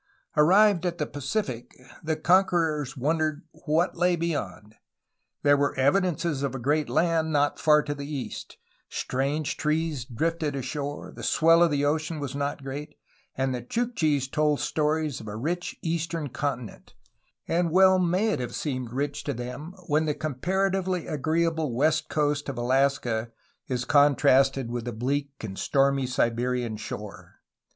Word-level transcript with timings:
Arrived 0.35 0.83
at 0.83 0.97
the 0.97 1.05
Pacific 1.05 1.77
the 2.03 2.15
conquerors 2.15 2.97
wondered 2.97 3.43
what 3.67 3.95
lay 3.95 4.15
beyond. 4.15 4.73
There 5.43 5.55
were 5.55 5.75
evidences 5.75 6.41
of 6.41 6.55
a 6.55 6.59
great 6.59 6.89
land 6.89 7.31
not 7.31 7.59
far 7.59 7.83
to 7.83 7.93
the 7.93 8.11
east: 8.11 8.57
strange 8.89 9.57
trees 9.57 10.03
drifted 10.03 10.55
ashore; 10.55 11.13
the 11.15 11.21
swell 11.21 11.61
of 11.61 11.69
the 11.69 11.85
ocean 11.85 12.19
was 12.19 12.35
not 12.35 12.63
great; 12.63 12.95
and 13.37 13.53
the 13.53 13.61
Chukchis 13.61 14.27
told 14.27 14.59
stories 14.59 15.21
of 15.21 15.27
a 15.27 15.35
rich 15.35 15.77
eastern 15.83 16.29
continent,— 16.29 16.95
and 17.47 17.69
well 17.69 17.99
may 17.99 18.29
it 18.29 18.39
have 18.39 18.55
seemed 18.55 18.91
rich 18.91 19.23
to 19.25 19.35
them, 19.35 19.75
when 19.85 20.05
the 20.05 20.15
comparatively 20.15 21.05
agreeable 21.05 21.75
west 21.75 22.09
coast 22.09 22.49
of 22.49 22.57
Alaska 22.57 23.29
is 23.67 23.85
con 23.85 24.15
trasted 24.15 24.69
with 24.71 24.85
the 24.85 24.93
bleak 24.93 25.29
and 25.41 25.59
stormy 25.59 26.07
Siberian 26.07 26.75
shore. 26.75 27.35